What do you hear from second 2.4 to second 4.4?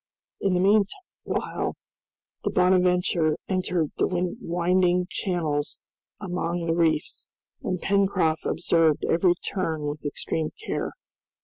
the "Bonadventure" entered the